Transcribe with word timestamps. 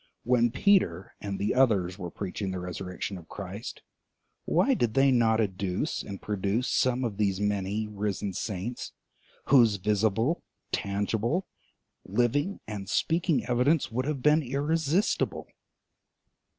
When 0.23 0.49
Peter 0.49 1.13
and 1.21 1.37
the 1.37 1.53
others 1.53 1.99
were 1.99 2.09
preaching 2.09 2.49
the 2.49 2.57
resurrection 2.59 3.19
of 3.19 3.29
Christ, 3.29 3.83
why 4.45 4.73
did 4.73 4.95
they 4.95 5.11
not 5.11 5.39
adduce 5.39 6.01
and 6.01 6.19
produce 6.19 6.67
some 6.69 7.03
of 7.03 7.17
these 7.17 7.39
many, 7.39 7.87
risen 7.87 8.33
saints, 8.33 8.93
whose 9.49 9.75
visible, 9.75 10.41
tangible, 10.71 11.45
living 12.03 12.61
and 12.65 12.89
speaking 12.89 13.45
evidence 13.45 13.91
would 13.91 14.05
have 14.07 14.23
been 14.23 14.41
irresistible? 14.41 15.45